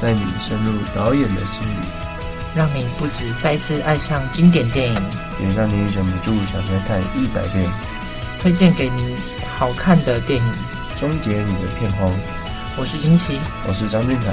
[0.00, 1.86] 带你深入导演的心里。
[2.54, 5.02] 让你不止再次爱上经典电影，
[5.40, 7.70] 也让你忍不住想再看一百遍。
[8.40, 9.16] 推荐给你
[9.58, 10.52] 好看的电影，
[10.98, 12.10] 终结你的片荒。
[12.76, 14.32] 我是金奇，我是张俊凯，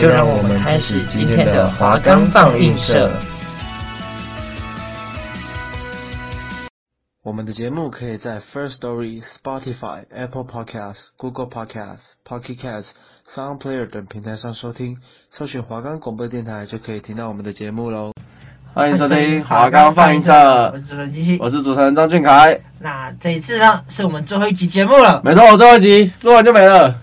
[0.00, 3.10] 就让我们开始今天的华冈放映社。
[7.24, 12.86] 我们的节目可以在 First Story、Spotify、Apple Podcasts、Google Podcasts、Pocket Casts、
[13.32, 14.96] Sound Player 等平台上收听，
[15.30, 18.10] 搜寻华冈广播电台就可以听到我们的节目喽。
[18.74, 20.32] 欢迎收听华冈放映社，
[20.72, 22.60] 我是主持人金希，我是主持人张俊凯。
[22.80, 25.22] 那这一次呢，是我们最后一集节目了。
[25.24, 27.00] 没错，我最后一集录完就没了。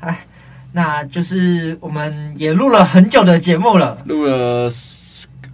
[0.00, 0.26] 哎，
[0.72, 4.68] 那就是我们也录了很久的节目了，录了。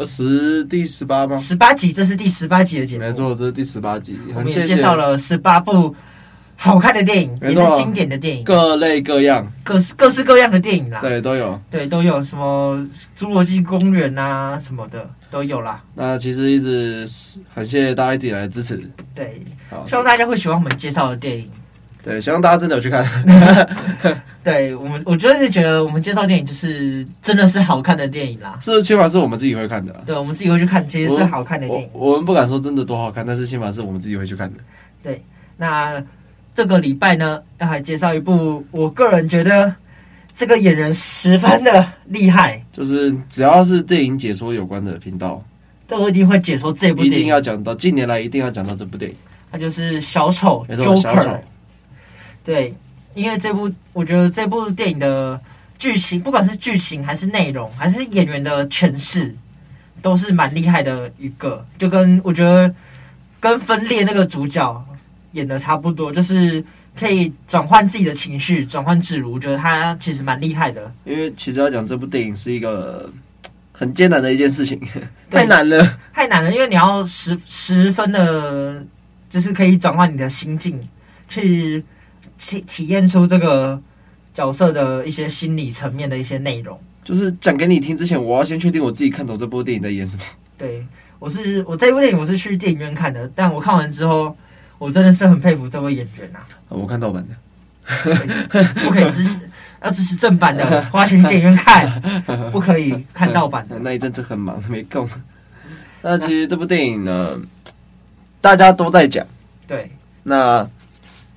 [0.05, 1.37] 十第十八吗？
[1.39, 3.05] 十八集，这是第十八集的节目。
[3.05, 4.19] 没错，这是第十八集。
[4.35, 5.95] 我们也介绍了十八部
[6.57, 11.01] 好看的电影，也是经典的电影，各类各样，各式各式各样的电影啦。
[11.01, 11.61] 对，都有。
[11.71, 12.75] 对，都有什么
[13.19, 15.83] 《侏罗纪公园》啊什么的都有啦。
[15.95, 17.09] 那其实一直
[17.55, 18.79] 很谢谢大家一直以来的支持。
[19.15, 19.43] 对，
[19.87, 21.49] 希望大家会喜欢我们介绍的电影。
[22.03, 23.05] 对，希望大家真的有去看。
[24.43, 28.59] 对我们，我就是觉得我们介绍电影就是真的是好看的电影啦。
[28.61, 29.93] 是，起码是我们自己会看的。
[30.07, 31.89] 对，我们自己会去看，其实是好看的电影。
[31.93, 34.57] 我，我们不敢说真的多好看，但是起码是我们自己会去看的。
[35.03, 35.23] 对，
[35.59, 36.03] 那
[36.55, 39.75] 这个礼拜呢，要来介绍一部，我个人觉得
[40.33, 42.65] 这个演员十分的厉害。
[42.73, 45.45] 就是只要是电影解说有关的频道，
[45.87, 47.13] 都一定会解说这部电影。
[47.13, 49.17] 一定要讲到，近年来一定要讲到这部电影。
[49.53, 50.65] 它就是小丑，
[51.03, 51.39] 小丑。
[52.45, 52.73] 对，
[53.15, 55.41] 因为这部我觉得这部电影的
[55.79, 59.35] 剧情，不管是剧情还是内容，还是演员的诠释，
[60.01, 61.67] 都是蛮厉害的一个。
[61.77, 62.73] 就跟我觉得
[63.41, 64.85] 跟分裂那个主角
[65.33, 66.65] 演的差不多，就是
[66.97, 69.33] 可以转换自己的情绪，转换自如。
[69.33, 70.93] 我觉得他其实蛮厉害的。
[71.05, 73.13] 因为其实要讲这部电影是一个
[73.73, 74.81] 很艰难的一件事情，
[75.31, 76.53] 太难了，太难了。
[76.53, 78.87] 因为你要十十分的，
[79.29, 80.81] 就是可以转换你的心境
[81.29, 81.85] 去。
[82.41, 83.79] 体体验出这个
[84.33, 90.23] 角色的一些心理层面的一些内容，就是讲给你听之前，我要先确定我自己看懂这部电影在演什么。
[90.57, 90.85] 对，
[91.19, 94.35] 我是我这部电影我是去电影院看的，但我看完之后，
[94.79, 96.41] 我真的是很佩服这位演员啊！
[96.71, 98.15] 我看盗版的，
[98.83, 99.37] 不可以支持，
[99.85, 102.01] 要支持正版的，花钱去电影院看，
[102.51, 103.79] 不可以看盗版的。
[103.81, 105.07] 那一阵子很忙，没空。
[106.01, 107.39] 那其实这部电影呢，
[108.41, 109.27] 大家都在讲，
[109.67, 109.91] 对，
[110.23, 110.67] 那。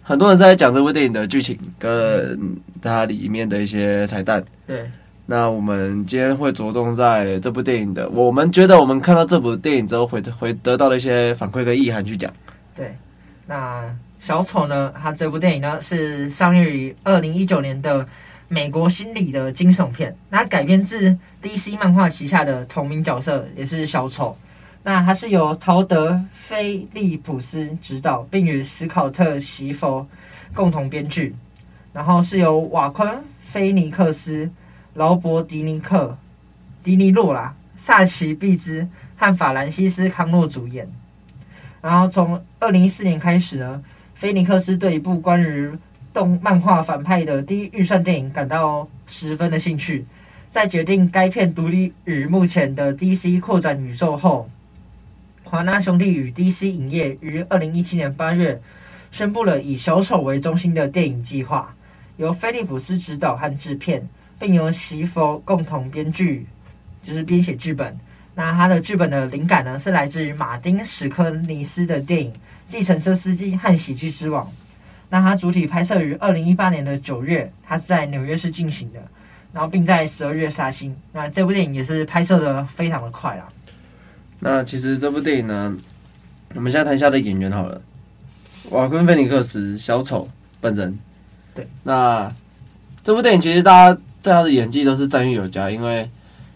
[0.04, 2.38] 很多人在讲这部电影的剧情跟
[2.82, 4.44] 它里面的一些彩蛋。
[4.68, 4.92] 对，
[5.26, 12.30] 那我们今天会着重在这部电影的，我们觉得我们看到这部电影之后会会得到的一些反馈跟意涵去讲。
[12.76, 12.94] 对，
[13.48, 13.84] 那
[14.20, 14.94] 小丑呢？
[15.02, 18.06] 它这部电影呢是上映于二零一九年的
[18.50, 24.36] 美国心理的惊悚片，那改编自 DC 漫画旗下的同名角色，也是小丑。
[24.86, 30.06] 那它是由陶德·菲利普斯执导，并与史考特·席佛
[30.54, 31.34] 共同编剧，
[31.94, 33.08] 然后是由瓦昆·
[33.40, 34.52] 菲尼克斯、
[34.94, 36.18] 劳勃·迪尼克、
[36.84, 38.86] 迪尼洛啦、萨奇·毕兹
[39.16, 40.86] 和法兰西斯·康诺主演。
[41.82, 43.82] 然后从二零一四年开始呢，
[44.16, 45.72] 菲尼克斯对一部关于
[46.14, 50.06] 动漫画反派的低预算电影感到十分的兴趣，
[50.52, 54.50] 在决定该片独立于目前的 DC 扩展宇宙后。
[55.54, 58.60] 华纳兄弟与 DC 影业于二零一七年八月
[59.12, 61.72] 宣布了以小丑为中心的电影计划，
[62.18, 64.10] 由菲利普斯执导和制片，
[64.40, 66.48] 并由席佛共同编剧，
[67.04, 67.96] 就是编写剧本。
[68.34, 72.32] 那他的剧本的灵感呢，是来自于马丁史科尼斯的电影
[72.68, 74.44] 《计程车司机》和《喜剧之王》。
[75.08, 79.00] 那他主体拍摄于二零一八年的九月，他是在纽约市进行的，
[79.52, 80.98] 然后并在十二月杀青。
[81.12, 83.48] 那这部电影也是拍摄的非常的快啦。
[84.44, 85.74] 那其实这部电影呢，
[86.54, 87.82] 我们现在谈一下的演员好了。
[88.72, 90.28] 瓦昆·菲尼克斯小丑
[90.60, 91.00] 本人，
[91.56, 91.66] 对。
[91.82, 92.30] 那
[93.04, 96.10] 这部电影其实大家对他的演技都是赞誉有加，因为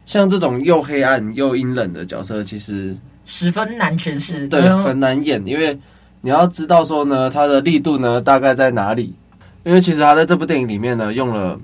[0.06, 2.94] 像这种又黑暗又阴冷的角色，其实
[3.26, 5.42] 十分难诠释，对，很难演。
[5.48, 5.80] 因为
[6.20, 9.16] 你要知道说呢，他的力度呢大概在哪里？
[9.64, 11.58] 因为其实他在这部电影里面呢用了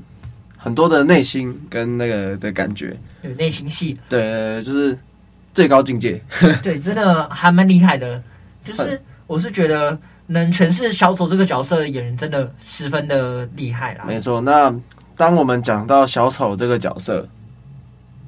[0.58, 4.98] 很多的内心跟那个的感觉，有内心戏，对，就是
[5.54, 6.22] 最高境界。
[6.64, 8.22] 对，真的还蛮厉害的。
[8.64, 9.98] 就是我是觉得
[10.28, 14.06] 能诠释小丑这个角色的演员，真的十分的厉害啦。
[14.08, 14.74] 没错，那
[15.16, 17.28] 当我们讲到小丑这个角色，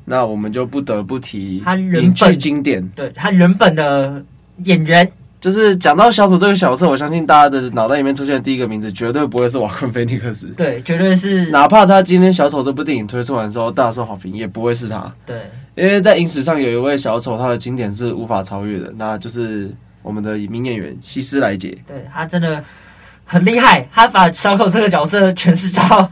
[0.04, 4.24] 那我们就不得不提他原剧经典，对他原本的
[4.64, 5.12] 演员。
[5.46, 10.48] 就是讲到小丑这个角色，我相信大家的脑袋里面出现的第一个名字，绝对不会是瓦昆菲尼克斯。
[10.58, 11.52] 对，绝对是。
[11.52, 15.14] 哪怕他今天小丑这部电影推出完之后大受好评，也不会是他。
[15.24, 19.72] 对，因为在影史上有一位小丑，他的经典是无法超越的，那就是
[20.02, 21.78] 我们的名演员希斯莱杰。
[21.86, 22.64] 对，他真的
[23.24, 26.10] 很厉害，他把小丑这个角色诠释到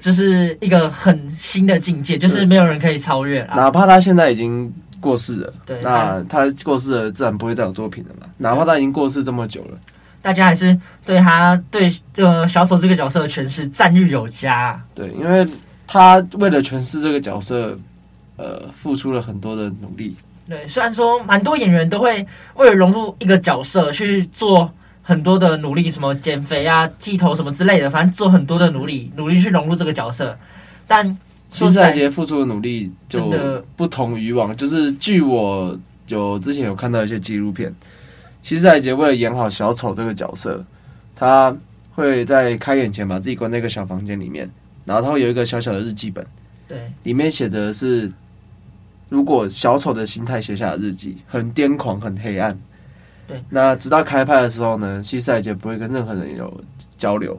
[0.00, 3.42] 就是一个很新的境界，就是没有人可以超越。
[3.54, 4.72] 哪怕他现在已经。
[5.02, 8.26] 过世了，对，那他过世了，自然不会再有作品了嘛。
[8.38, 9.76] 哪怕他已经过世这么久了，
[10.22, 14.80] 大家还是对他对这个小丑这个角色的诠释赞誉有加。
[14.94, 15.44] 对，因为
[15.88, 17.76] 他为了诠释这个角色，
[18.36, 20.14] 呃，付出了很多的努力。
[20.48, 22.24] 对，虽然说蛮多演员都会
[22.54, 24.72] 为了融入一个角色去做
[25.02, 30.38] 很多的努力，什么减肥啊、剃头什么之类的，反正做很多的努力，努力去融入这个角色，
[30.86, 31.18] 但。
[31.52, 33.30] 希斯莱杰付出的努力就
[33.76, 35.78] 不同以往，就是据我
[36.08, 37.72] 有之前有看到一些纪录片，
[38.42, 40.64] 希斯莱杰为了演好小丑这个角色，
[41.14, 41.54] 他
[41.94, 44.50] 会在开演前把自己关在一个小房间里面，
[44.86, 46.26] 然后他会有一个小小的日记本，
[46.66, 48.10] 对，里面写的是
[49.10, 52.58] 如果小丑的心态写下的日记，很癫狂，很黑暗，
[53.28, 53.42] 对。
[53.50, 56.64] 那直到开拍的时候呢，希斯莱杰不会跟任何人有
[56.96, 57.38] 交流，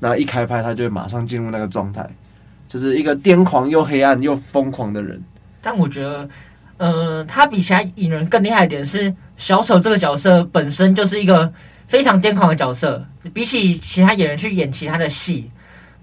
[0.00, 2.10] 那一开拍他就会马上进入那个状态。
[2.68, 5.22] 就是一个癫狂又黑暗又疯狂的人，
[5.62, 6.28] 但我觉得，
[6.78, 11.52] 呃，他比其他影人更厉害一点是小丑这个角色本身就是一个
[11.86, 15.50] 非常癫狂的角色，比起其他演员去演其他的戏，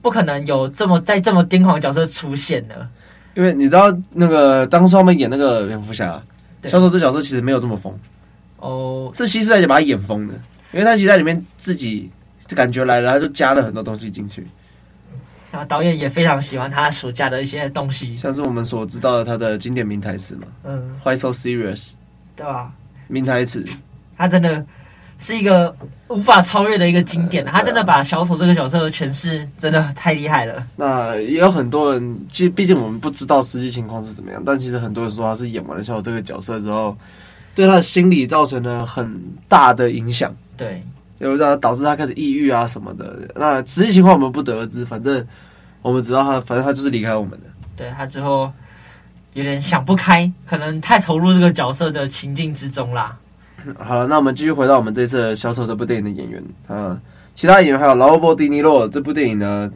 [0.01, 2.87] 不可能有这么在这么癫狂的角色出现的。
[3.35, 6.21] 因为你知道，那个当初他们演那个蝙蝠侠，
[6.65, 7.93] 小丑这角色其实没有这么疯。
[8.57, 10.33] 哦，是希斯莱杰把他演疯的，
[10.71, 12.09] 因为他其实在里面自己
[12.55, 14.45] 感觉来了，他就加了很多东西进去。
[15.65, 21.91] 导演也非常喜欢他暑假的一些东西，像是我们所知道的他的经典名台词嘛，嗯，Why so serious，
[22.35, 22.71] 对吧？
[23.07, 23.63] 名台词，
[24.17, 24.65] 他真的
[25.19, 25.75] 是一个
[26.07, 30.65] 无法超越的一个经典，他真的把小丑这个角色的诠释真的太厉害了。
[30.75, 36.97] 那也有很多人，其实毕竟我们不知道实际情况是怎么样，但其实很多人说他是演完了小丑这个角色之后，
[37.53, 40.35] 对他的心理造成了很大的影响。
[40.55, 40.81] 对。
[41.19, 44.83] 有让导致他开始抑郁啊什么的，那实际情况我们不得而知。
[44.83, 45.25] 反正
[45.83, 47.45] 我们知道他，反正他就是离开我们的。
[47.75, 48.51] 对，他之后
[49.33, 53.15] 有点想不开，可能太投入这个角色的情境之中啦。
[53.77, 56.99] 好了，那我们继续回到我们这次小丑这部电影的演员啊，
[57.35, 58.87] 其他演员还有劳勃·迪尼洛。
[58.87, 59.71] 这部电影呢，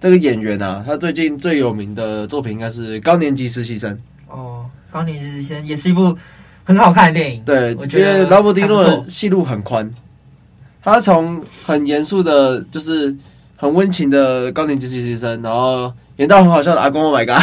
[0.00, 3.94] 这个演员啊，他最近最有名的作品应该是《高年级实习生》。
[4.28, 6.16] 哦，《高年级实习生》也是一部
[6.64, 7.42] 很好看的电影。
[7.44, 9.92] 对，我觉得劳勃·迪尼洛的戏路很宽。
[10.82, 13.16] 他从很严肃的，就是
[13.62, 17.40] 很温情的高年级实习生，然后演到很好笑的阿公，Oh my god，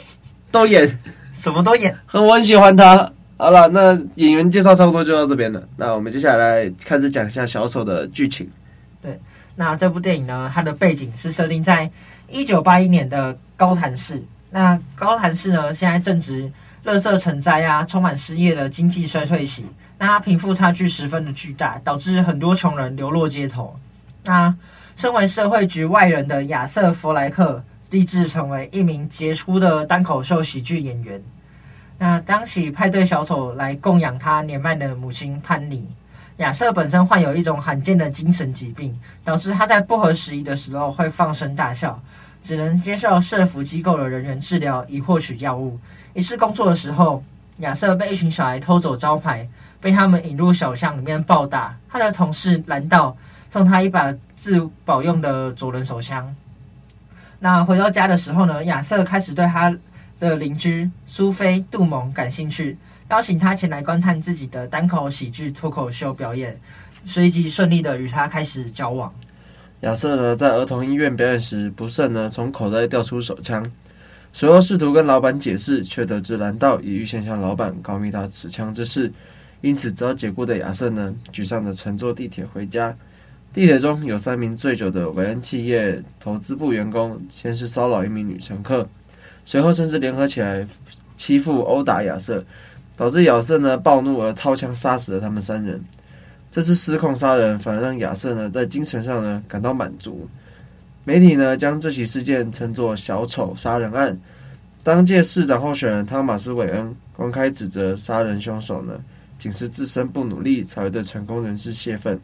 [0.50, 0.98] 都演，
[1.30, 3.12] 什么都演，很我很喜欢他。
[3.36, 5.62] 好了，那演员介绍差不多就到这边了。
[5.76, 8.50] 那我们接下来开始讲一下小丑的剧情。
[9.02, 9.20] 对，
[9.56, 11.90] 那这部电影呢，它的背景是设定在
[12.30, 14.22] 一九八一年的高谭市。
[14.50, 16.50] 那高谭市呢，现在正值
[16.86, 19.66] 垃圾成灾啊，充满失业的经济衰退期。
[19.98, 23.78] 那他贫富差距十分的巨大，导致很多穷人流落街头。
[24.24, 24.54] 那
[24.98, 31.22] 身为社会局外人的亚瑟·弗莱克立志成为一名杰出的单口秀喜剧演员。
[31.98, 35.86] 那当起派对小丑来供养他年迈的母亲潘妮。
[36.38, 42.02] 亚瑟本身患有一种罕见的精神疾病，导致他在不合时宜的时候会放声大笑，
[42.42, 45.78] 只能接受社福机构的人员治疗以获取药物。
[46.12, 47.22] 一次工作的时候，
[47.58, 49.48] 亚瑟被一群小孩偷走招牌。
[49.80, 53.16] 被他们引入小巷里面暴打，他的同事拦道
[53.50, 56.34] 送他一把自保用的左轮手枪。
[57.40, 59.76] 那回到家的时候呢，亚瑟开始对他
[60.18, 62.76] 的邻居苏菲·杜蒙感兴趣，
[63.10, 66.58] 邀请他前来观看自己的单口喜剧脱口秀表演，
[67.04, 69.12] 随即顺利的与他开始交往。
[69.82, 73.64] 亚瑟呢，在儿童医院表演时，不慎呢从口袋掉出手枪，
[74.32, 79.12] 随后试图跟老板解释，却得知蓝道已预先向老板告密他持枪之事。
[79.60, 82.92] 因此，遭解雇的亚瑟呢，沮丧的乘坐地铁回家。
[83.52, 88.88] 地铁中有三名醉酒的韦恩企业投资部员工，先是骚扰一名女乘客，
[89.44, 90.66] 随后甚至联合起来
[91.16, 92.44] 欺负、殴打亚瑟，
[92.96, 95.82] 导致亚瑟呢暴怒而掏枪杀死了他们三人。
[96.50, 100.28] 这次失控杀人，反而让亚瑟呢在精神上呢感到满足。
[101.04, 104.18] 媒体呢将这起事件称作“小丑杀人案”。
[104.84, 108.94] 当届市长候选人汤马斯·韦恩公开指责杀人凶手呢，
[109.38, 112.18] 仅是自身不努力才会对成功人士泄愤，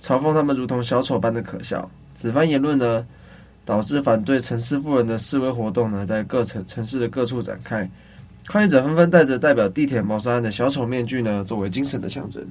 [0.00, 1.90] 嘲讽他们如同小丑般的可笑。
[2.14, 3.06] 此番言论呢，
[3.64, 7.88] 导致反对陈氏夫人的示威活动呢，在各城城市的各处展开，
[8.46, 12.44] 抗议者纷纷戴着代表地铁谋杀案的小丑面具呢，作为精神的象征。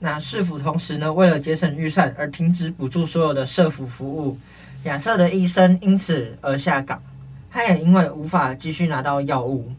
[0.00, 4.38] 那市府同时呢，为了节省预算而停止补助所有的社福服务，
[4.84, 7.02] 亚瑟的医生因此而下岗，
[7.50, 9.72] 他也因为无法继续拿到药物。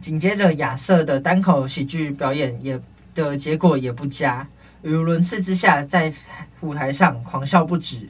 [0.00, 2.80] 紧接着，亚瑟的单口喜剧表演也
[3.12, 4.46] 的结果也不佳，
[4.82, 6.12] 语无伦次之下，在
[6.60, 8.08] 舞台上狂笑不止。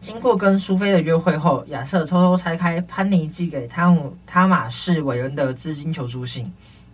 [0.00, 6.52] 经过跟苏菲的约会后，亚瑟偷偷拆开潘妮寄给汤姆汤马士韦恩的资金求助信，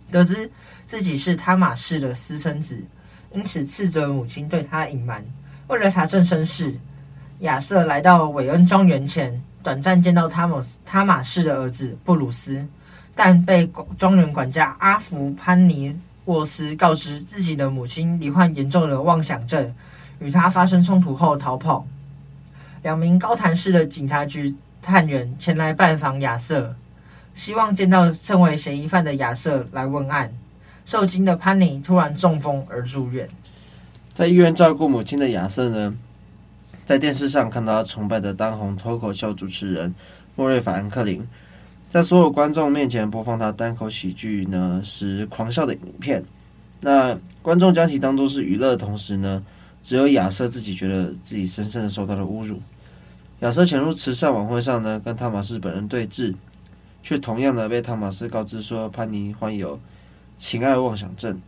[0.09, 0.49] 得知
[0.85, 2.81] 自己是汤马士的私生子。
[3.31, 5.23] 因此，斥责母亲对他隐瞒。
[5.67, 6.77] 为了查证身世，
[7.39, 12.67] 亚瑟来到韦恩庄园前，短暂见到汤姆斯汤马士的儿子布鲁斯，
[13.13, 19.73] 但被庄园管家阿福潘尼沃斯告知自己的母亲罹患严重的妄想症，
[20.19, 21.85] 与他发生冲突后逃跑。
[22.83, 26.75] 两名高谭市的警察局探员前来拜访亚瑟，
[27.33, 30.33] 希望见到称为嫌疑犯的亚瑟来问案。
[30.83, 33.29] 受惊的潘妮突然中风而住院，
[34.15, 35.95] 在医院照顾母亲的亚瑟呢，
[36.85, 39.93] 在电视上看到他崇拜的当红脱口秀主持人
[40.35, 41.25] 莫瑞·法兰克林，
[41.91, 46.23] 在所有观众面前播放他单口喜剧呢时狂笑的影片。
[46.79, 49.43] 那观众将其当作是娱乐同时呢，
[49.83, 52.61] 只有亚瑟自己觉得自己深深的受到了侮辱。
[53.41, 56.33] 亚瑟潜入慈善晚会上呢，跟汤马斯本人对峙，
[57.03, 59.77] 却同样的被汤马斯告知说潘妮患有。
[60.37, 61.39] 情爱妄想症，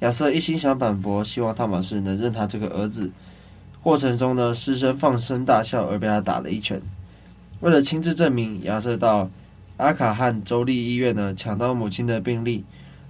[0.00, 3.10] 亚瑟一心想反驳，希望汤马士能认他这个儿子。
[3.82, 6.80] 过程中呢，师生放声大笑，而被他打了一拳。
[7.60, 9.30] 为了亲自证明，亚瑟到
[9.82, 12.64] 阿卡汉州立医院呢，抢到母亲的病历。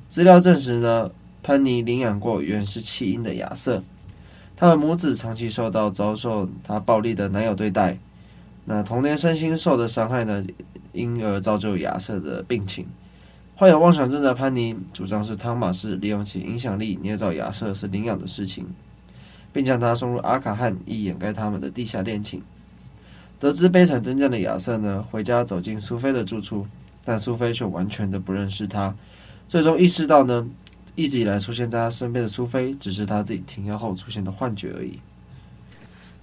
[0.08, 1.10] 资料证实呢，
[1.42, 3.82] 潘妮领养过原是弃婴的亚瑟。
[4.56, 7.98] 他们母子长期受到遭受他暴力的男友对待，
[8.64, 10.42] 那童年身心受的伤害呢，
[10.92, 12.86] 因而造就亚瑟的病情。
[13.54, 18.66] 患有妄想症的潘妮主张是汤马士利用其影响力捏造亚瑟是领养的事情，
[19.52, 22.42] 并将他送入阿卡汉以掩盖他们的地下恋情。
[23.42, 26.64] 得知悲惨真相的亚瑟呢，回家走进苏菲的住处，
[27.04, 28.94] 但苏菲却完全的不认识他。
[29.48, 30.46] 最终意识到呢，
[30.94, 34.96] 一直以来出现在他身边的苏菲，只是他自己停药后出现的幻觉而已。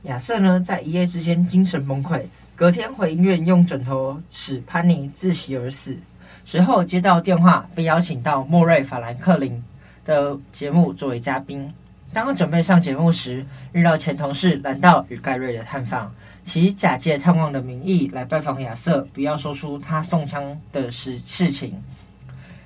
[0.04, 2.22] 亚瑟呢，在一夜之间精神崩溃，
[2.56, 5.98] 隔天回医院用枕头使潘妮窒息而死。
[6.46, 9.62] 随后接到电话，被邀请到莫瑞·法兰克林
[10.06, 11.70] 的节目作为嘉宾。
[12.14, 16.12] 当他准备上节目时，遇到前同事兰道与盖瑞的探访，
[16.50, 21.79] 其假借探望的名义来拜访亚瑟，不要说出他送枪的事事情。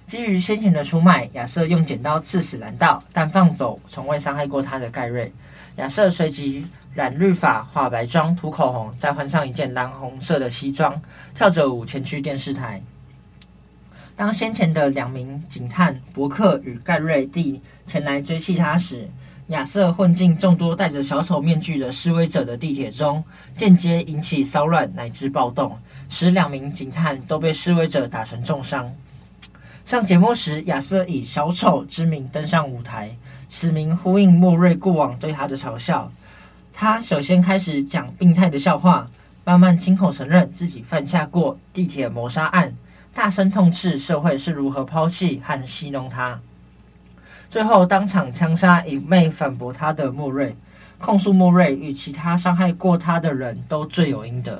[0.08, 5.30] 基于先前的出卖，亚瑟用剪刀刺死兰道，但放走从未伤害过他的盖瑞。
[5.76, 11.02] 亚瑟随即染绿发、化白妆、涂口红，再换上一件蓝红色的西装，
[11.36, 12.82] 跳着舞前去电视台。
[14.16, 19.10] 当先前的两名警探伯克与盖瑞蒂前来追缉他时，
[19.54, 23.24] 亚瑟混进众多戴着小丑面具的示威者的地铁中，
[23.56, 25.78] 间接引起骚乱乃至暴动，
[26.10, 28.92] 使两名警探都被示威者打成重伤。
[29.86, 33.16] 上节目时，亚瑟以小丑之名登上舞台，
[33.48, 36.12] 此名呼应莫瑞过往对他的嘲笑。
[36.74, 39.06] 他首先开始讲病态的笑话，
[39.46, 42.74] 慢慢亲口承认自己犯下过地铁谋杀案。
[43.14, 46.40] 大声痛斥社会是如何抛弃和戏弄他，
[47.54, 50.56] 最后当场枪杀一妹反驳他的莫瑞，
[50.98, 54.60] 控诉莫瑞与其他伤害过他的人都罪有应得。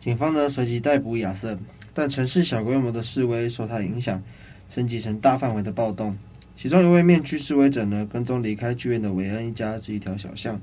[0.00, 1.56] 警方呢随即逮捕亚瑟，
[1.94, 4.20] 但城市小规模的示威受他影响，
[4.68, 6.18] 升级成大范围的暴动。
[6.56, 10.60] 其中一位面具示威者呢跟踪离开剧院的韦恩一家至一条小巷，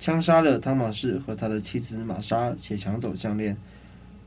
[0.00, 3.56] 枪杀了汤马士和他的妻子玛莎，且抢走项链。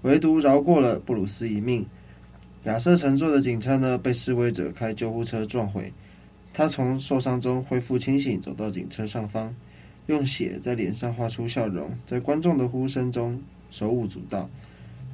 [0.04, 1.86] 唯独饶过了布鲁斯一命。
[2.64, 5.92] 亚瑟乘坐的警车呢，被示威者开救护车撞毁。
[6.54, 9.56] 他从受伤中恢复清醒，走到警车上方，
[10.08, 13.42] 用血在脸上画出笑容，在观众的呼声中
[13.72, 14.50] 手舞足蹈。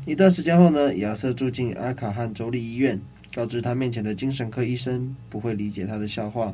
[0.05, 2.99] 一段时间后呢，亚瑟住进阿卡汉州立医院，
[3.33, 6.53] 告知他面前的精神科医生不会理解他的笑话。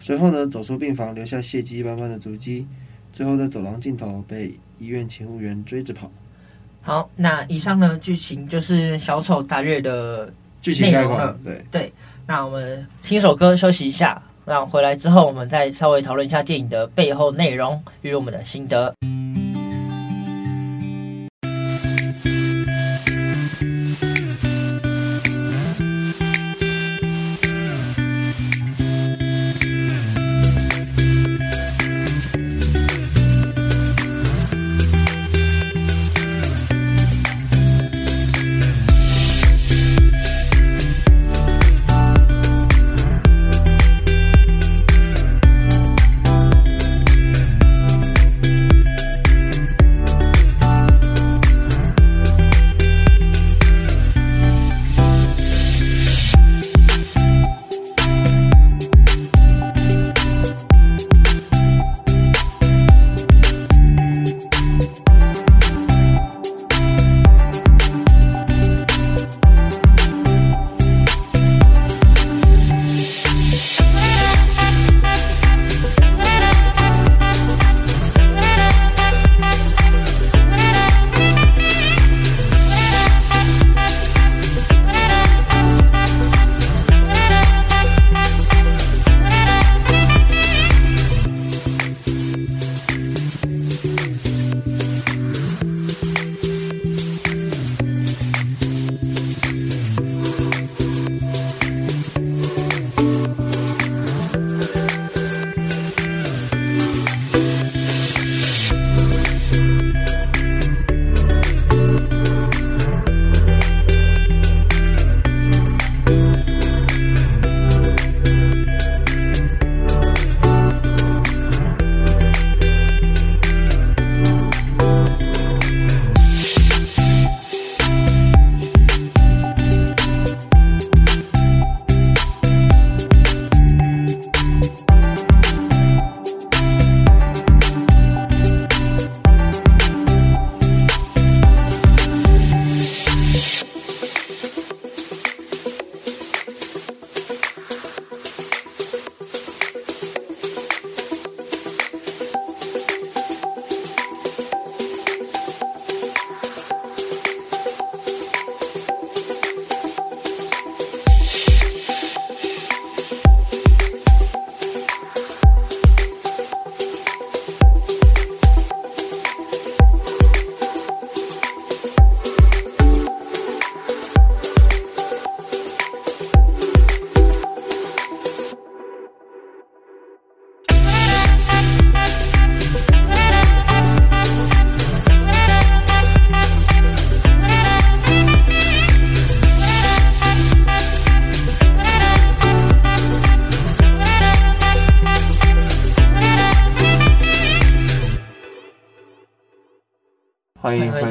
[0.00, 2.66] 随后呢，走出病房，留下血迹斑斑的足迹。
[3.12, 6.10] 最后在走廊尽头被医院勤务员追着跑。
[6.80, 10.32] 好，那以上呢剧情就是小丑大略的
[10.62, 11.36] 剧情内容了。
[11.44, 11.92] 对对，
[12.26, 18.94] 那我们听首歌休息一下，那回来之后我们再稍微讨论一下电影的背后内容与我们的心得。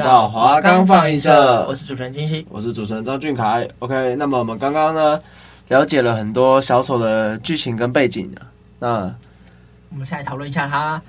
[0.08, 3.68] 到华冈放映社，我是主持人金熙，我是主持人张俊凯。
[3.80, 5.20] OK，那么我们刚刚呢
[5.68, 8.34] 了解了很多小丑的剧情跟背景，
[8.80, 9.14] 那
[9.90, 11.02] 我们现在讨论一下他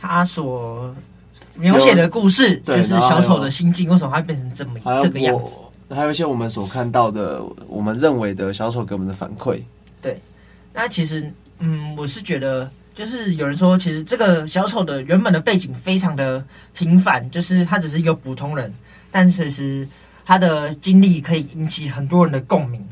[0.00, 0.92] 他所
[1.54, 9.62] 描写的故事，就是小丑的心境为什么会变成这么这个样子，还有一些我们所看到的，我们认为的小丑给我们的反馈。
[10.00, 10.20] 对，
[10.72, 12.68] 那其实嗯，我是觉得。
[12.94, 18.72] 就是有人说，其实这个小丑的原本的背景非常的平凡，就是他只是一个普通人，
[19.10, 19.88] 但其实
[20.26, 22.86] 他的经历可以引起很多人的共鸣，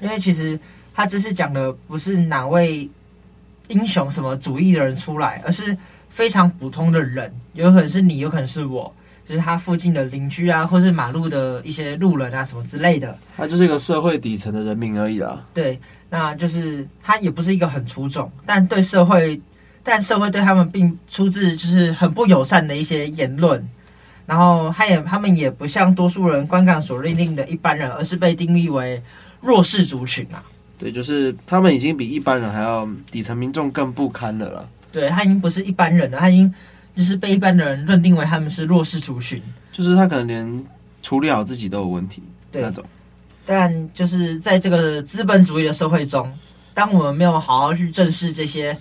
[0.00, 0.60] 因为其实
[0.92, 2.88] 他只是讲的不是哪位
[3.68, 5.76] 英雄什么主义的人出来，而是
[6.10, 8.94] 非常普通的人，有可能是你，有可能是我，
[9.30, 15.44] 就是他附近的邻居啊，或是马路的一些路人啊，什么之类的，他就是一个社会底层的人民而已啦。
[15.54, 15.78] 对。
[16.12, 19.40] 那就是他也不是一个很出众，但对社会，
[19.84, 23.64] 但社会对他们并出自就是很不友善的一些言论，
[24.26, 29.00] 然后他也他们也不像多数人观感所认定的一般人，而是被定义为
[29.40, 30.42] 弱势族群啊。
[30.76, 34.68] 对，就是他们已经比一般人还要底层民众更不堪了啦。
[34.90, 36.52] 对，他已经不是一般人了，他已经
[37.00, 40.66] 就是被一般的人认定为他们是弱势族群，就是他可能连
[41.00, 42.84] 处理好自己都有问题对那种。
[43.46, 46.30] 但就是在这个资本主义的社会中，
[46.74, 48.76] 当我们没有好好去正视这些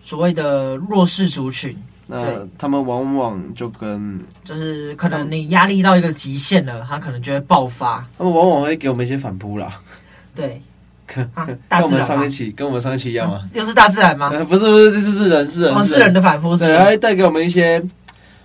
[0.00, 8.08] 所谓的弱势族群，那他们往往就跟就是可能你压力到一个极限了，他可能就会爆发。
[8.16, 9.78] 他们往往会给我们一些反扑啦。
[10.34, 10.62] 对，
[11.12, 11.28] 跟、
[11.82, 13.36] 我们上一期跟我们上一期一样吗？
[13.36, 14.30] 啊、又是大自然吗？
[14.44, 17.82] 不是不是，这是人是人，哦、是人的反扑，对，还会带给我们一些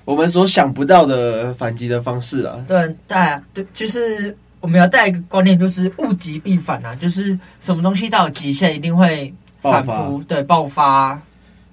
[0.03, 2.55] 我们所想不到的反击的方式啊。
[2.67, 4.35] 对带对，就是。
[4.61, 11.21] 我们要带一个观念，就是物极必反啊，就是什么东西到了极限一定会反扑，对，爆发。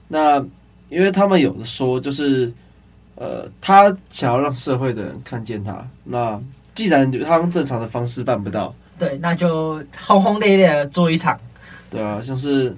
[0.09, 0.37] 那
[0.91, 2.53] 因为他们有的说，就是
[3.15, 5.83] 呃，他想要让社会的人看见他。
[6.05, 6.39] 那
[6.75, 11.39] 既然他用正常的方式办不到，对，那就轰轰烈烈的做一场。
[11.91, 12.75] 对啊，像是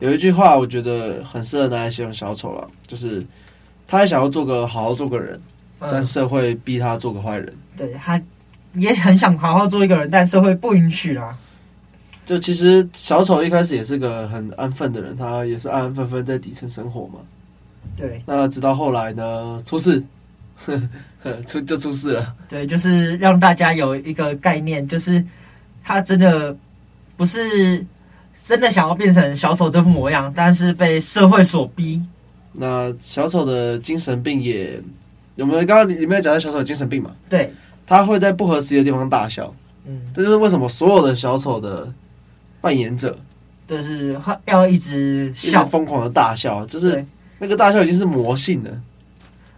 [0.00, 3.24] 有一句话，我觉得很适合拿来形容小丑了，就是
[3.86, 5.40] 他还想要做个好好做个人，
[5.80, 7.54] 嗯，但社会逼他做个坏人。
[7.76, 8.20] 对他。
[8.74, 11.36] 也很想好好做一个人，但社会不允许啦。
[12.26, 17.18] 就其实小丑一开始也是个很安分的人，他也是安安分分在底层生活嘛。
[17.96, 18.22] 对。
[18.26, 20.04] 那直到后来呢，出事，
[21.46, 22.34] 出就出事了。
[22.46, 25.24] 对，就是让大家有一个概念，就是
[25.84, 26.56] 他真的
[27.16, 27.84] 不是
[28.44, 32.02] 真的想要变成小丑这副模样，但是被社会所逼。
[32.52, 34.80] 那小丑的精神病也
[35.36, 35.58] 有没有？
[35.64, 37.10] 刚刚你没有讲到小丑的精神病嘛？
[37.28, 37.52] 对。
[37.86, 39.50] 他会在不合适的地方大笑，
[39.86, 41.90] 嗯，这就是为什么所有的小丑的
[42.60, 43.18] 扮演者，
[43.66, 44.14] 就是
[44.44, 47.02] 要一直笑，疯狂的大笑，就是
[47.38, 48.70] 那个大笑已经是魔性了。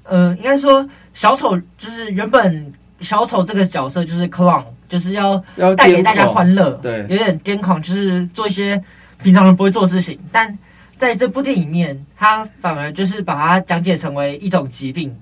[0.05, 8.83] 嗯，应该说小丑就是原本小丑这个角色就是 clown，就是要要带给大家欢乐，对，有点癫狂，就是做一些
[9.23, 10.19] 平常人不会做的事情。
[10.31, 10.59] 但
[10.99, 15.17] 在这部电影里面，他反而就是把它讲解成为一种疾病。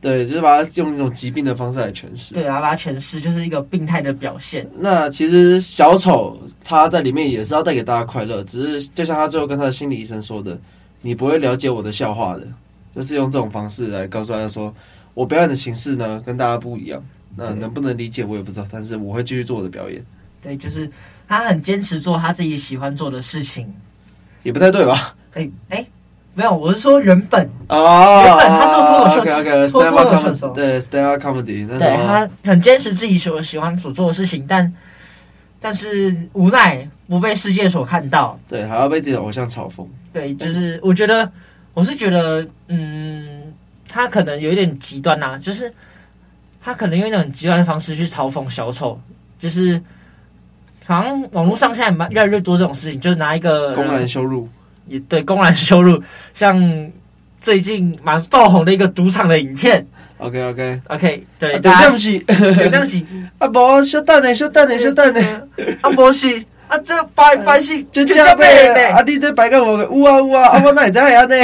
[0.00, 2.34] 对，就是把它用一种疾病的方式来诠释。
[2.34, 4.68] 对啊，把它诠释就是一个病态的表现。
[4.78, 10.60] 那其实小丑他在里面也是要带给大家快乐，只是就像他最后跟他的心理医生说的
[11.00, 12.46] ：“你不会了解我的笑话的。”
[12.94, 14.72] 就是用这种方式来告诉大家说
[15.14, 17.02] ：“我表演的形式呢，跟大家不一样。
[17.36, 20.04] 那能不能理解我也不知道，但是我会继续做我的表演。”
[20.42, 20.90] 对，就是
[21.26, 23.72] 他很坚持做他自己喜欢做的事情，
[24.42, 25.14] 也不太对吧？
[25.34, 25.86] 哎哎。
[26.36, 34.74] 没有，我是说原本哦，原本他做脱口秀脱口秀的时候，对，stand up comedy，对他很坚持自己所喜欢所做的事情，但
[35.60, 41.30] 但是无奈不被世界所看到，对，还要被自己的偶像嘲讽，对，就是我觉得
[41.72, 43.54] 我是觉得，嗯，
[43.88, 45.72] 他可能有一点极端呐、啊，就是
[46.64, 48.98] 他可能用一种极端的方式去嘲讽小丑，
[49.38, 49.80] 就是
[50.86, 54.48] 好像网络上现在蛮越来越多这种事情，就是拿一个公然羞辱。
[54.86, 55.98] 也对，公然羞辱，
[56.34, 56.90] 像
[57.40, 59.86] 最近蛮爆红的一个赌场的影片。
[60.18, 63.06] OK OK OK，对，对不起，对 不起，
[63.38, 65.42] 啊不，稍等呢，稍等呢，稍等呢，
[65.80, 71.34] 啊不是，啊这摆摆是就这样呗，啊你这白干我，呜啊呜啊，啊我哪会知样呢？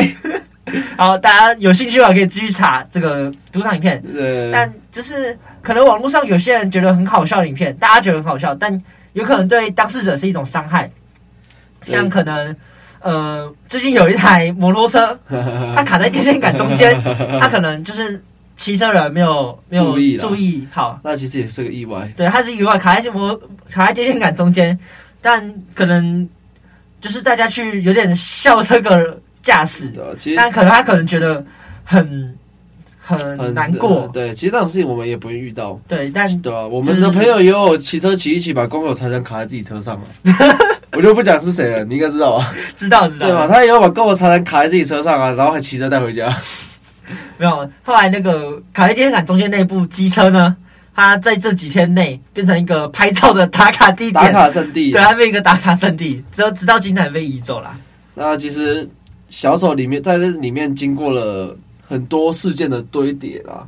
[0.96, 4.02] 好，大家有兴趣的话可以继续查这个赌场影片。
[4.12, 10.90] 对，但就是可能网络上有些人觉得很好笑的影片，大家觉得很好笑，但有可能对当事者是一种伤害，
[11.82, 12.54] 像可能。
[13.02, 15.18] 呃，最近有一台摩托车，
[15.74, 16.94] 它卡在电线杆中间，
[17.40, 18.22] 它可能就是
[18.58, 22.06] 骑车人没有没有注意，注意好，那其实也是个意外。
[22.14, 23.34] 对，它是意外，卡在摩
[23.70, 24.78] 卡在电线杆中间，
[25.22, 25.42] 但
[25.74, 26.28] 可能
[27.00, 31.44] 就是大家去有点笑这个驾驶，的，其实但可能他可能觉得
[31.84, 32.36] 很
[33.00, 34.08] 很难过。
[34.12, 35.80] 对，其实那种事情我们也不会遇到。
[35.88, 40.06] 对，但对啊，我们的朋友也有骑车骑一骑，把公有财产卡在自己车上了。
[40.92, 42.52] 我就不讲是谁了，你应该知道吧？
[42.74, 43.26] 知道知道。
[43.26, 43.46] 对吧？
[43.48, 46.34] 他也有把公有财产卡在自己车上啊，然后还骑车带回家。
[47.38, 50.56] 没有，后来那个卡在电线杆中间那部机车呢？
[50.92, 54.90] 它在这几天内变成一个拍照的打卡地点，打卡圣地。
[54.90, 57.74] 对，它变一个打卡圣地，只有直到今天被移走了。
[58.14, 58.86] 那其实
[59.30, 63.66] 小丑里面在这里面经过了很多事件的堆叠啦。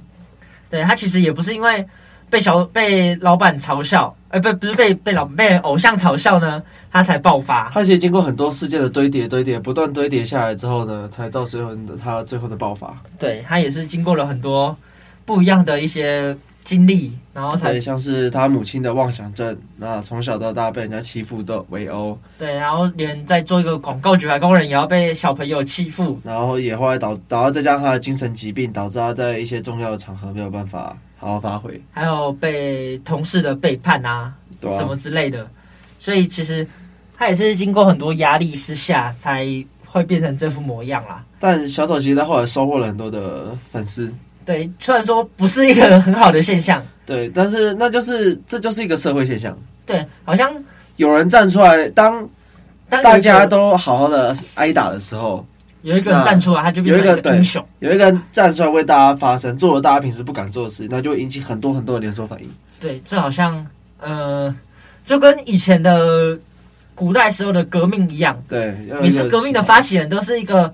[0.68, 1.87] 对，他其实也不是因为
[2.29, 7.70] 被小被老板嘲笑，哎、欸，不不是被被老被偶像嘲笑呢，他才爆发。
[7.70, 12.94] 他其实经过很多事件的堆叠、堆叠，不断堆叠下来之后呢，才造成他最后的爆发。
[13.18, 14.77] 对，他也是经过了很多
[15.25, 16.37] 不一样的一些。
[16.64, 34.35] 经历，然后才像是他母亲的妄想症，那从小到大被人家欺负的围殴，对，然后连在做一个广告举牌工人也要被小朋友欺负，然后也后来导，然后再加上他的精神疾病，导致他在一些重要的场合没有办法好好发挥，还有被同事的背叛啊，啊。
[34.77, 35.44] 什么之类的，
[35.98, 36.64] 所以其实
[37.16, 39.44] 他也是经过很多压力之下才
[39.85, 41.25] 会变成这副模样啦。
[41.40, 44.12] 但小丑其实他后来收获了很多的粉丝。
[44.45, 49.57] 对，虽然说不是一个很好的现象，对，但是那就是这就是一个社会现象。
[49.85, 50.53] 对，好像
[50.97, 52.29] 有人站出来，当
[52.89, 55.47] 大家都好好的挨打的时候，
[55.83, 57.65] 有一个人站出来，他就变成一个英雄。
[57.81, 62.49] 有一个人站出来为大家发声，做了大家平时不敢做的事，那就会引起很多很多的连锁反应。
[62.79, 63.67] 对，这好像
[64.01, 64.55] 呃，
[65.05, 66.39] 就跟以前的
[66.95, 68.41] 古代时候的革命一样。
[68.49, 70.73] 对，每次革命的发起人都是一个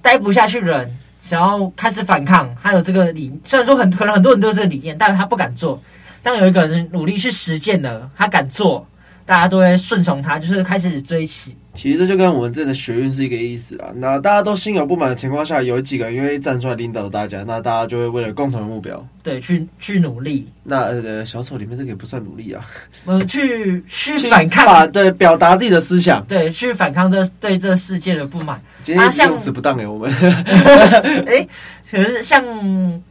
[0.00, 0.98] 待不下去的人。
[1.22, 5.80] 想要开始反抗，他有这个理，虽然说很可能很多人都有这个理念，但是他不敢做。
[6.20, 8.86] 但有一个人努力去实践了，他敢做，
[9.24, 11.56] 大家都会顺从他，就是开始追起。
[11.74, 13.88] 其实这就跟我们这的学运是一个意思啊。
[13.94, 20.46] 那大家都心有不满的情况下，有几个人愿意站出来领导大家，那大家就会为了共同的目标，对，去去努力。
[20.62, 22.62] 那呃，小丑里面这个也不算努力啊，
[23.06, 28.60] 呃，去去反抗，对，表达自己的思想，对，去反抗这对这世界的不满。
[28.82, 30.12] 今天用词不当给我们。
[31.26, 31.48] 哎，
[31.90, 32.44] 可是像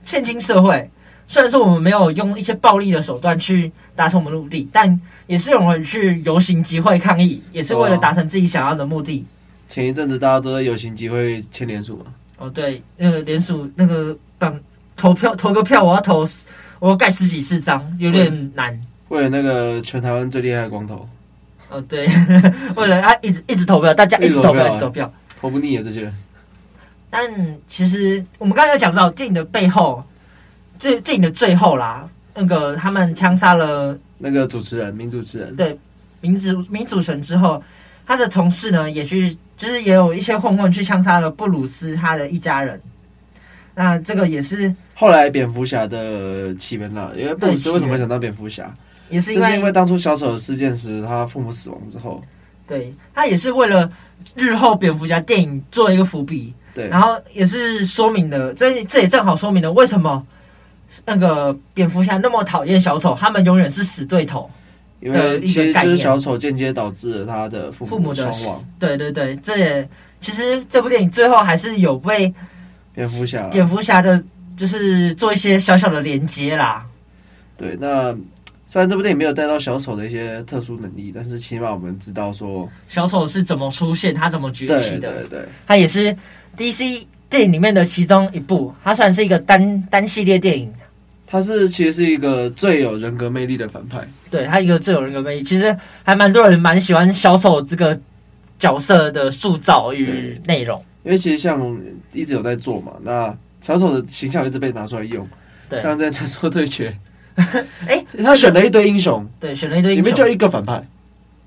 [0.02, 0.88] 现今社会。
[1.32, 9.26] 虽然说我们没有用一些暴力的手段去达成我们的目的，但也是有人去游行集会抗议，也是为了达成自己想要的目的。
[9.70, 12.14] 前一阵子大家都在游行集会签联署嘛？
[12.38, 14.60] 哦，对，那个联署那个党
[14.98, 16.28] 投票投个票，我要投，
[16.80, 18.78] 我要盖十几次章，有点难。
[19.08, 21.08] 为了那个全台湾最厉害的光头。
[21.70, 22.10] 哦，对，
[22.76, 26.14] 为了他一直一直投票，大家一直投票，一直投票，投不腻啊这些人。
[27.10, 30.04] 但其实我们刚才有讲到电影的背后。
[30.82, 35.56] 这电影的最后啦，那个他们枪杀了那个主持人，名主持人。
[35.56, 35.78] 对，
[36.22, 37.64] 名主名主持人之后，
[38.04, 42.82] 他的同事呢也去，就是也有一些混混去枪杀了布鲁斯他的一家人。
[43.76, 48.74] 那这个也是后来蝙蝠侠的起源了，因为布鲁斯为什么会想当蝙蝠侠？
[49.08, 52.24] 也是因为是因为当初小丑的事件时，他父母死亡之后，
[52.66, 53.88] 对，他也是为了
[54.34, 56.52] 日后蝙蝠侠电影做一个伏笔。
[56.74, 60.26] 对，然后也是说明了，这这也正好说明了为什么。
[61.06, 64.50] 那个蝙蝠侠那么讨厌小丑，他们永远是死对头。
[65.00, 68.64] 因为其实就是小丑间接导致了他的父母双亡。
[68.78, 72.32] 对对对，这也其实这部电影最后还是有被
[72.94, 74.24] 蝙蝠侠蝙蝠侠的，
[74.56, 76.86] 就是做一些小小的连接啦。
[77.58, 78.16] 对，那
[78.68, 85.12] 虽然这部电影没有带到小丑的一些特殊能力，但是起码我们知道说小丑是怎么出现，他怎么崛起的。
[85.14, 86.16] 对对对，他也是
[86.56, 90.72] DC 电影里面的其中一部，它算是一个单单系列电影。
[91.26, 97.98] 它是其实是一个最有人格魅力的反派，对，他一个最有人格魅力，其实还蛮多人蛮喜欢小丑这个
[98.60, 100.84] 角色的塑造与内容。
[101.04, 101.80] 因为其实像
[102.12, 105.26] 一直有在做嘛，那小丑的形象一直被拿出来用，
[105.70, 106.94] 对，像在传说对决，
[107.88, 110.86] 哎，他选了一堆英雄，对，选了一堆英雄，里面就一个反派，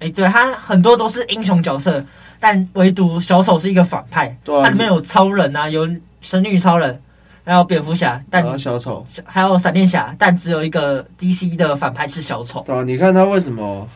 [0.05, 2.05] 哎，对他很多都是英雄角色，
[2.39, 5.89] 但唯独小丑是一个反派，对啊，他里面有超人啊，有
[6.21, 7.01] 神女超人。
[7.47, 12.63] 还有蝙蝠侠，但小丑，还有闪电侠，但只有一个 DC 的反派是小丑。
[12.65, 13.87] 对啊，你看他为什么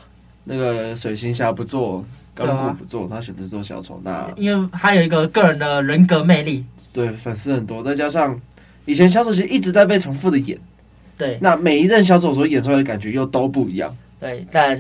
[0.45, 3.99] 那个水行侠不做，钢骨不做，他选择做小丑？
[4.05, 8.39] 那因为他有一个个人的人格魅力，对，粉丝很多，再加上
[8.85, 10.59] 以前小丑其实一直在被重复的演，
[11.17, 14.79] 对，那每一任小丑所演出来的感觉又都不一样，对，但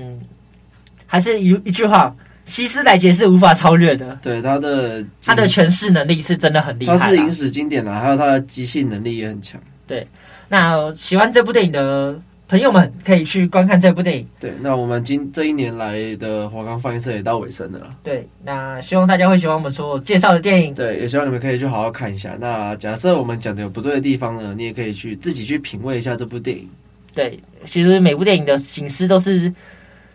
[1.08, 2.14] 还是一一句话。
[2.44, 9.60] 西斯莱杰是无法超越的，对他的他的诠释能力是真的很厉害，他是影史经典啦，还有他的即兴能力也很强。
[9.86, 10.08] 对，
[10.48, 12.18] 那喜欢这部电影的
[12.48, 14.26] 朋友们可以去观看这部电影。
[14.40, 17.94] 对，那我们今这一年来的华冈放映社也到尾声了。
[18.02, 20.74] 对，那希望大家会喜欢我们所介绍的电影。
[20.74, 22.34] 对，也希望你们可以去好好看一下。
[22.40, 26.66] 那假设我们讲的有不对的地方呢，你也可以去自己去品味一下这部电影。
[27.14, 29.52] 对，其实每部电影的形式都是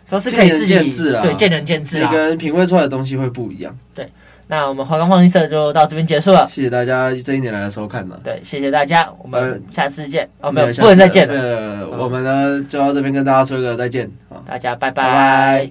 [0.08, 3.76] 都是可以自己见仁见智啦，对，见仁见智啦，每个人品味出来的东西会不一样。
[3.94, 4.08] 对。
[4.46, 8.20] 那我们华冈放映社就到这边结束了，谢谢大家这一年来的收看了。
[8.22, 10.28] 对，谢谢大家，我们下次见。
[10.40, 11.34] 呃、哦，没有，不能再见了。
[11.34, 15.02] 呃，我们呢就到这边跟大家说一个再见，好，大家拜拜。
[15.02, 15.62] 拜拜。